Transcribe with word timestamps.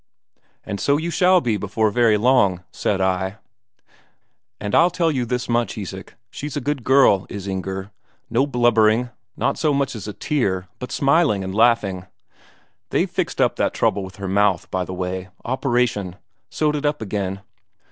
'And 0.65 0.79
so 0.79 0.97
you 0.97 1.11
shall 1.11 1.41
before 1.41 1.91
very 1.91 2.17
long,' 2.17 2.63
said 2.71 2.99
I. 2.99 3.37
And 4.59 4.73
I'll 4.73 4.89
tell 4.89 5.11
you 5.11 5.27
this 5.27 5.47
much, 5.47 5.77
Isak, 5.77 6.15
she's 6.31 6.57
a 6.57 6.59
good 6.59 6.83
girl, 6.83 7.27
is 7.29 7.47
Inger. 7.47 7.91
No 8.27 8.47
blubbering, 8.47 9.11
not 9.37 9.59
so 9.59 9.75
much 9.75 9.95
as 9.95 10.07
a 10.07 10.13
tear, 10.13 10.67
but 10.79 10.91
smiling 10.91 11.43
and 11.43 11.53
laughing... 11.53 12.07
they've 12.89 13.11
fixed 13.11 13.39
up 13.39 13.57
that 13.57 13.75
trouble 13.75 14.03
with 14.03 14.15
her 14.15 14.27
mouth, 14.27 14.71
by 14.71 14.83
the 14.83 14.91
way 14.91 15.29
operation 15.45 16.15
sewed 16.49 16.75
it 16.75 16.83
up 16.83 16.99
again. 17.03 17.41